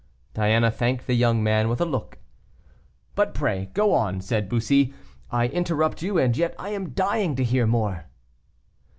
[0.33, 2.17] Diana thanked the young man with a look.
[3.13, 4.95] "But pray go on," said Bussy,
[5.29, 8.05] "I interrupt you, and yet I am dying to hear more."